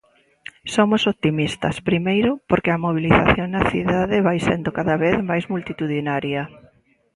[0.75, 6.41] Somos optimistas, primeiro, porque a mobilización na cidade vai sendo cada vez máis multitudinaria.